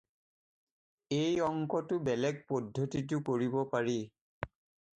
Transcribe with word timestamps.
এই 1.21 1.35
অংকটো 1.49 1.99
বেলেগ 2.09 2.39
পদ্ধতিতো 2.53 3.21
কৰিব 3.31 3.61
পাৰি। 3.75 3.97